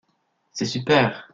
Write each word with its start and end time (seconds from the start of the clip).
C’est 0.51 0.65
super. 0.65 1.27